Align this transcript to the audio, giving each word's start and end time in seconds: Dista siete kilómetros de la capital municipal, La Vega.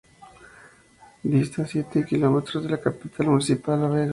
Dista 1.31 1.63
siete 1.67 2.03
kilómetros 2.03 2.63
de 2.63 2.71
la 2.71 2.81
capital 2.81 3.27
municipal, 3.27 3.79
La 3.81 3.87
Vega. 3.87 4.09